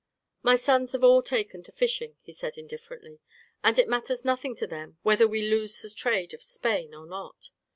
"My 0.41 0.55
sons 0.55 0.93
have 0.93 1.03
all 1.03 1.21
taken 1.21 1.61
to 1.61 1.71
fishing," 1.71 2.15
he 2.21 2.33
said 2.33 2.57
indifferently, 2.57 3.19
"and 3.63 3.77
it 3.77 3.87
matters 3.87 4.25
nothing 4.25 4.55
to 4.55 4.65
them 4.65 4.97
whether 5.03 5.27
we 5.27 5.43
lose 5.47 5.79
the 5.79 5.91
trade 5.91 6.33
of 6.33 6.41
Spain 6.41 6.95
or 6.95 7.05
not." 7.05 7.51